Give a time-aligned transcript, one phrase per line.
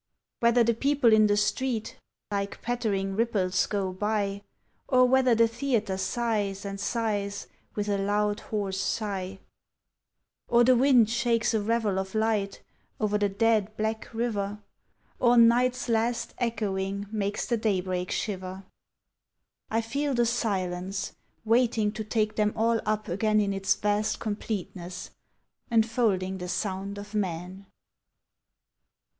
[0.39, 1.99] Whether the people in the street
[2.31, 4.41] Like pattering ripples go by,
[4.87, 9.37] Or whether the theatre sighs and sighs With a loud, hoarse sigh:
[10.47, 12.63] Or the wind shakes a ravel of light
[12.99, 14.57] Over the dead black river,
[15.19, 18.63] Or night's last echoing Makes the daybreak shiver:
[19.69, 21.13] I feel the silence
[21.45, 25.11] waiting To take them all up again In its vast completeness,
[25.69, 27.67] enfolding The sound of men.